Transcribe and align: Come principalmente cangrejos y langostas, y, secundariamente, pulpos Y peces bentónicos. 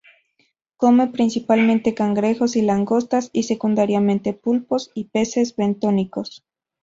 Come 0.77 1.09
principalmente 1.11 1.93
cangrejos 1.93 2.55
y 2.55 2.63
langostas, 2.63 3.29
y, 3.33 3.43
secundariamente, 3.43 4.33
pulpos 4.33 4.89
Y 4.95 5.03
peces 5.09 5.55
bentónicos. 5.55 6.43